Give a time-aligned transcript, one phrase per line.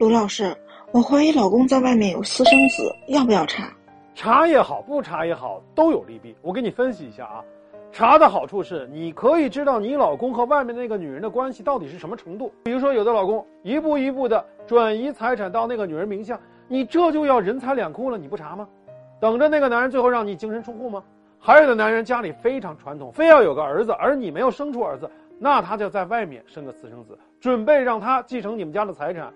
[0.00, 0.56] 卢老师，
[0.92, 3.70] 我怀疑老公在外面有私生子，要不要查？
[4.14, 6.34] 查也好，不查也好，都有利弊。
[6.40, 7.44] 我给你分析一下啊。
[7.92, 12.50] 查的好处是，你可以知道你老公和外面那个女人的关系到底是什么程度。
[12.62, 18.66] 比如说，有的老公一步一步的转移财产到那个女人名下，你这就要人财两空了，你不查吗？
[19.20, 21.04] 等着那个男人最后让你净身出户吗？
[21.38, 29.30] 还有的男人家里非常传统，非要有个儿子，而你没有生出儿子，那他就在外面生个私生子，准备让他继承你们家的财产。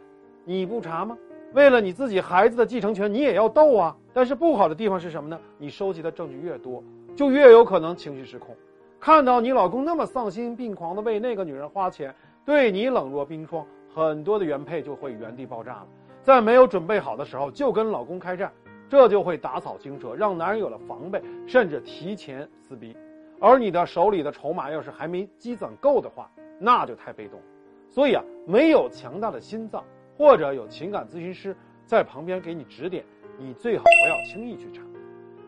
[0.45, 1.17] 你不查吗？
[1.55, 3.97] 为了你自己孩子的继承权，你也要斗啊！
[4.13, 5.39] 但是不好的地方是什么呢？
[5.57, 6.83] 你收集的证据越多，
[7.17, 8.55] 就越有可能情绪失控。
[8.99, 15.87] 看到你老公那么丧心病狂的为那个女人花钱，对你冷若冰霜，很多的原配就会原地爆炸了。
[16.23, 18.53] 在没有准备好的时候就跟老公开战，
[18.89, 22.97] 这就会打草惊蛇，让男人有了防备，甚至提前撕逼。
[23.41, 27.39] 而你的手里的筹码要是还没积攒够的话，那就太被动。
[27.91, 29.85] 所以啊，没有强大的心脏。
[30.17, 33.05] 或者有情感咨询师在旁边给你指点，
[33.39, 34.83] 你最好不要轻易去查。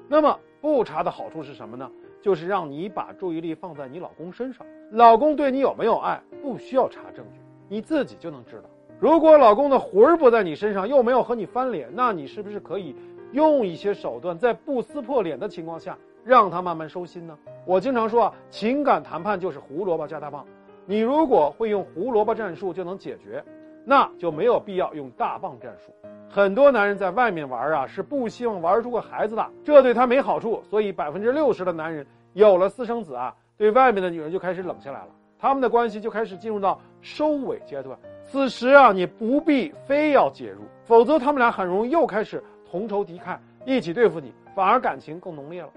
[0.08, 1.90] 那么不查的好处是什么呢？
[2.22, 8.64] 就是让你把注意力放在你老公身上，老公对你有没有爱，不需要查证据，你自己就能知道。
[8.98, 12.96] 如果老公的魂儿不在你身上，又没有和你翻脸，那你是不是可以
[13.30, 17.38] 用一些手段，在不撕破脸的情况下，让他慢慢收心呢？
[17.64, 20.44] 我经常说啊，情感谈判就是胡萝卜加大棒，
[20.84, 23.44] 你如果会用胡萝卜战术，就能解决。
[23.88, 25.94] 那就没有必要用大棒战术。
[26.28, 30.60] 很多男人在外面玩啊，是不希望玩出个孩子的，这对他没好处。
[30.64, 37.96] 所以百分之六十的男人有了私生子啊，对外面的女人就开始冷下来了，他们的关系就开始进入到收尾阶段。
[38.24, 45.68] 此时啊，你不必非要介入，否则他们俩很容易又开始同仇敌忾，一起对付你，反而感情更浓烈了。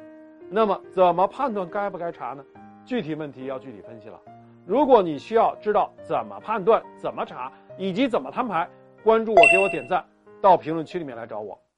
[0.49, 2.44] 那么怎么判断该不该查呢？
[2.85, 4.19] 具体问题要具体分析了。
[4.66, 8.69] 如果你需要知道怎么判断、怎么查，以及怎么摊牌，
[9.03, 10.06] 关注我，给我点赞，
[10.41, 11.59] 到评论区里面来找我。